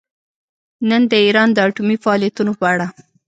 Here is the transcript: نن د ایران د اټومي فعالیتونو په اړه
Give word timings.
نن 0.89 1.01
د 1.11 1.13
ایران 1.25 1.49
د 1.53 1.57
اټومي 1.67 1.97
فعالیتونو 2.03 2.51
په 2.59 2.65
اړه 2.73 2.87